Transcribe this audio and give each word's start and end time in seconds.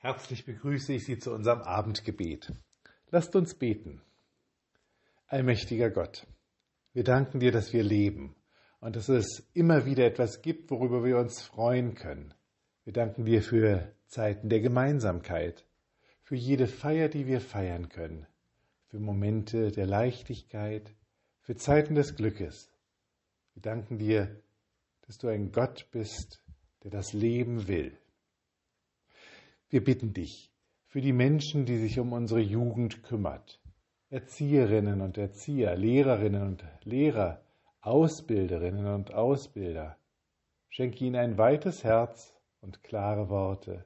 Herzlich 0.00 0.44
begrüße 0.44 0.92
ich 0.92 1.04
Sie 1.04 1.18
zu 1.18 1.32
unserem 1.32 1.62
Abendgebet. 1.62 2.52
Lasst 3.10 3.34
uns 3.34 3.54
beten. 3.54 4.00
Allmächtiger 5.26 5.90
Gott, 5.90 6.24
wir 6.92 7.02
danken 7.02 7.40
dir, 7.40 7.50
dass 7.50 7.72
wir 7.72 7.82
leben 7.82 8.36
und 8.78 8.94
dass 8.94 9.08
es 9.08 9.50
immer 9.54 9.86
wieder 9.86 10.06
etwas 10.06 10.40
gibt, 10.40 10.70
worüber 10.70 11.04
wir 11.04 11.18
uns 11.18 11.42
freuen 11.42 11.96
können. 11.96 12.32
Wir 12.84 12.92
danken 12.92 13.24
dir 13.24 13.42
für 13.42 13.92
Zeiten 14.06 14.48
der 14.48 14.60
Gemeinsamkeit, 14.60 15.64
für 16.22 16.36
jede 16.36 16.68
Feier, 16.68 17.08
die 17.08 17.26
wir 17.26 17.40
feiern 17.40 17.88
können, 17.88 18.24
für 18.86 19.00
Momente 19.00 19.72
der 19.72 19.86
Leichtigkeit, 19.86 20.94
für 21.40 21.56
Zeiten 21.56 21.96
des 21.96 22.14
Glückes. 22.14 22.70
Wir 23.54 23.62
danken 23.62 23.98
dir, 23.98 24.40
dass 25.08 25.18
du 25.18 25.26
ein 25.26 25.50
Gott 25.50 25.88
bist, 25.90 26.40
der 26.84 26.92
das 26.92 27.12
Leben 27.12 27.66
will. 27.66 27.98
Wir 29.70 29.84
bitten 29.84 30.14
dich 30.14 30.50
für 30.86 31.02
die 31.02 31.12
Menschen, 31.12 31.66
die 31.66 31.76
sich 31.76 31.98
um 31.98 32.14
unsere 32.14 32.40
Jugend 32.40 33.02
kümmert, 33.02 33.60
Erzieherinnen 34.08 35.02
und 35.02 35.18
Erzieher, 35.18 35.76
Lehrerinnen 35.76 36.42
und 36.42 36.64
Lehrer, 36.84 37.42
Ausbilderinnen 37.82 38.86
und 38.86 39.12
Ausbilder. 39.12 39.98
Schenke 40.70 41.04
ihnen 41.04 41.16
ein 41.16 41.36
weites 41.36 41.84
Herz 41.84 42.34
und 42.62 42.82
klare 42.82 43.28
Worte. 43.28 43.84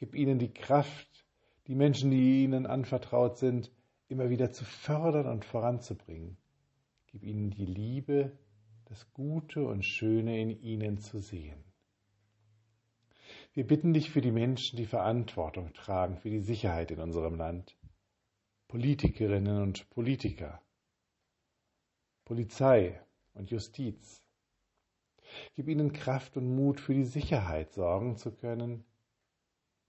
Gib 0.00 0.16
ihnen 0.16 0.40
die 0.40 0.52
Kraft, 0.52 1.24
die 1.68 1.76
Menschen, 1.76 2.10
die 2.10 2.42
ihnen 2.42 2.66
anvertraut 2.66 3.38
sind, 3.38 3.70
immer 4.08 4.30
wieder 4.30 4.50
zu 4.50 4.64
fördern 4.64 5.28
und 5.28 5.44
voranzubringen. 5.44 6.36
Gib 7.06 7.22
ihnen 7.22 7.50
die 7.50 7.66
Liebe, 7.66 8.32
das 8.86 9.12
Gute 9.12 9.64
und 9.64 9.84
Schöne 9.84 10.40
in 10.40 10.60
ihnen 10.60 10.98
zu 10.98 11.20
sehen. 11.20 11.63
Wir 13.54 13.64
bitten 13.64 13.92
dich 13.92 14.10
für 14.10 14.20
die 14.20 14.32
Menschen, 14.32 14.76
die 14.76 14.84
Verantwortung 14.84 15.72
tragen 15.74 16.16
für 16.16 16.28
die 16.28 16.40
Sicherheit 16.40 16.90
in 16.90 16.98
unserem 16.98 17.36
Land. 17.36 17.78
Politikerinnen 18.66 19.62
und 19.62 19.88
Politiker, 19.90 20.60
Polizei 22.24 23.00
und 23.32 23.52
Justiz. 23.52 24.24
Gib 25.54 25.68
ihnen 25.68 25.92
Kraft 25.92 26.36
und 26.36 26.52
Mut, 26.52 26.80
für 26.80 26.94
die 26.94 27.04
Sicherheit 27.04 27.72
sorgen 27.72 28.16
zu 28.16 28.32
können. 28.34 28.84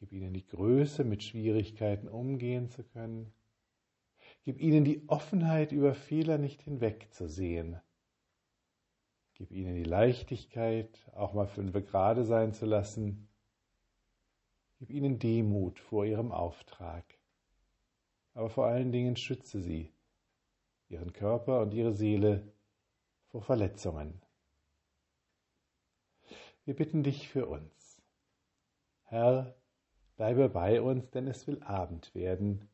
Gib 0.00 0.10
ihnen 0.10 0.34
die 0.34 0.44
Größe, 0.44 1.04
mit 1.04 1.22
Schwierigkeiten 1.22 2.08
umgehen 2.08 2.68
zu 2.68 2.82
können. 2.82 3.32
Gib 4.44 4.60
ihnen 4.60 4.84
die 4.84 5.08
Offenheit, 5.08 5.70
über 5.70 5.94
Fehler 5.94 6.36
nicht 6.36 6.62
hinwegzusehen. 6.62 7.80
Gib 9.34 9.52
ihnen 9.52 9.76
die 9.76 9.84
Leichtigkeit, 9.84 11.08
auch 11.14 11.32
mal 11.32 11.46
fünf 11.46 11.74
gerade 11.86 12.24
sein 12.24 12.52
zu 12.52 12.66
lassen 12.66 13.28
Gib 14.82 14.90
ihnen 14.90 15.20
Demut 15.20 15.78
vor 15.78 16.04
ihrem 16.04 16.32
Auftrag. 16.32 17.04
Aber 18.34 18.50
vor 18.50 18.66
allen 18.66 18.90
Dingen 18.90 19.14
schütze 19.14 19.60
sie, 19.60 19.92
ihren 20.88 21.12
Körper 21.12 21.60
und 21.60 21.72
ihre 21.72 21.92
Seele 21.92 22.52
vor 23.28 23.42
Verletzungen. 23.42 24.20
Wir 26.64 26.74
bitten 26.74 27.04
dich 27.04 27.28
für 27.28 27.46
uns. 27.46 28.02
Herr, 29.04 29.54
bleibe 30.16 30.48
bei 30.48 30.82
uns, 30.82 31.08
denn 31.12 31.28
es 31.28 31.46
will 31.46 31.62
Abend 31.62 32.12
werden 32.12 32.68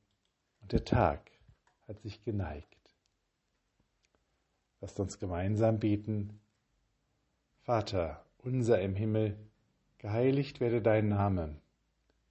und 0.62 0.72
der 0.72 0.87
Tag 0.87 1.31
hat 1.87 2.00
sich 2.00 2.22
geneigt. 2.22 2.95
Lasst 4.81 4.98
uns 4.98 5.19
gemeinsam 5.19 5.78
beten. 5.78 6.41
Vater, 7.61 8.25
unser 8.39 8.81
im 8.81 8.97
Himmel, 8.97 9.37
geheiligt 9.98 10.61
werde 10.61 10.81
dein 10.81 11.11
Name 11.11 11.61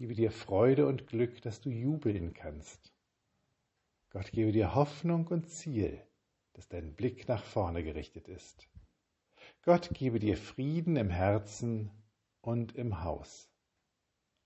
gebe 0.00 0.14
dir 0.14 0.30
Freude 0.30 0.86
und 0.86 1.08
Glück, 1.08 1.42
dass 1.42 1.60
du 1.60 1.68
jubeln 1.68 2.32
kannst. 2.32 2.94
Gott 4.08 4.32
gebe 4.32 4.50
dir 4.50 4.74
Hoffnung 4.74 5.26
und 5.26 5.50
Ziel, 5.50 6.02
dass 6.54 6.70
dein 6.70 6.94
Blick 6.94 7.28
nach 7.28 7.44
vorne 7.44 7.84
gerichtet 7.84 8.26
ist. 8.26 8.66
Gott 9.60 9.90
gebe 9.92 10.18
dir 10.18 10.38
Frieden 10.38 10.96
im 10.96 11.10
Herzen 11.10 11.90
und 12.40 12.74
im 12.76 13.04
Haus. 13.04 13.50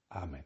Amen. 0.08 0.44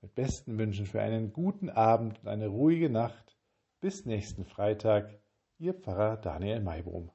Mit 0.00 0.14
besten 0.14 0.56
Wünschen 0.56 0.86
für 0.86 1.02
einen 1.02 1.34
guten 1.34 1.68
Abend 1.68 2.18
und 2.20 2.28
eine 2.28 2.46
ruhige 2.46 2.88
Nacht. 2.88 3.36
Bis 3.80 4.06
nächsten 4.06 4.46
Freitag, 4.46 5.20
Ihr 5.58 5.74
Pfarrer 5.74 6.16
Daniel 6.16 6.60
Maybrum. 6.60 7.10